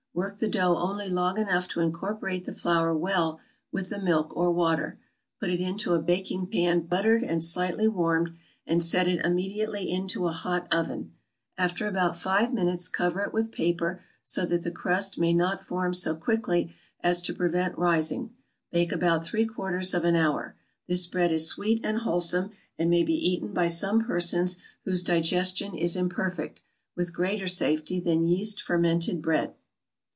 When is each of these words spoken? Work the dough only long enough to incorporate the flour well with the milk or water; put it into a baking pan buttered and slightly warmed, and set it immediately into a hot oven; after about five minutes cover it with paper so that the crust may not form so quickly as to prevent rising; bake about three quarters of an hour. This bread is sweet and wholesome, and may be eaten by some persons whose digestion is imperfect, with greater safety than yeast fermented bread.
Work 0.13 0.39
the 0.39 0.49
dough 0.49 0.75
only 0.75 1.07
long 1.07 1.37
enough 1.37 1.69
to 1.69 1.79
incorporate 1.79 2.43
the 2.43 2.53
flour 2.53 2.93
well 2.95 3.39
with 3.71 3.87
the 3.89 3.97
milk 4.01 4.35
or 4.35 4.51
water; 4.51 4.99
put 5.39 5.49
it 5.49 5.61
into 5.61 5.93
a 5.93 6.01
baking 6.01 6.47
pan 6.47 6.81
buttered 6.81 7.23
and 7.23 7.41
slightly 7.41 7.87
warmed, 7.87 8.31
and 8.67 8.83
set 8.83 9.07
it 9.07 9.25
immediately 9.25 9.89
into 9.89 10.27
a 10.27 10.33
hot 10.33 10.67
oven; 10.69 11.13
after 11.57 11.87
about 11.87 12.17
five 12.17 12.53
minutes 12.53 12.89
cover 12.89 13.21
it 13.21 13.31
with 13.31 13.53
paper 13.53 14.01
so 14.21 14.45
that 14.47 14.63
the 14.63 14.69
crust 14.69 15.17
may 15.17 15.31
not 15.31 15.65
form 15.65 15.93
so 15.93 16.13
quickly 16.13 16.75
as 16.99 17.21
to 17.21 17.33
prevent 17.33 17.77
rising; 17.77 18.31
bake 18.69 18.91
about 18.91 19.23
three 19.25 19.45
quarters 19.45 19.93
of 19.93 20.03
an 20.03 20.17
hour. 20.17 20.57
This 20.89 21.07
bread 21.07 21.31
is 21.31 21.47
sweet 21.47 21.79
and 21.85 21.99
wholesome, 21.99 22.49
and 22.77 22.89
may 22.89 23.03
be 23.03 23.13
eaten 23.15 23.53
by 23.53 23.69
some 23.69 24.01
persons 24.01 24.57
whose 24.83 25.03
digestion 25.03 25.73
is 25.73 25.95
imperfect, 25.95 26.61
with 26.97 27.13
greater 27.13 27.47
safety 27.47 28.01
than 28.01 28.25
yeast 28.25 28.61
fermented 28.61 29.21
bread. 29.21 29.53